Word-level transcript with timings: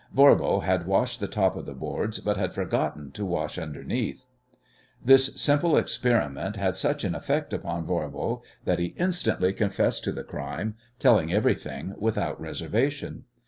Voirbo 0.11 0.61
had 0.61 0.87
washed 0.87 1.19
the 1.19 1.27
top 1.27 1.55
of 1.55 1.67
the 1.67 1.75
boards, 1.75 2.17
but 2.17 2.35
had 2.35 2.53
forgotten 2.53 3.11
to 3.11 3.23
wash 3.23 3.59
underneath. 3.59 4.25
This 5.05 5.39
simple 5.39 5.77
experiment 5.77 6.55
had 6.55 6.75
such 6.75 7.03
an 7.03 7.13
effect 7.13 7.53
upon 7.53 7.85
Voirbo 7.85 8.41
that 8.65 8.79
he 8.79 8.95
instantly 8.97 9.53
confessed 9.53 10.03
to 10.05 10.11
the 10.11 10.23
crime, 10.23 10.73
telling 10.97 11.31
everything 11.31 11.93
without 11.99 12.41
reservation. 12.41 13.25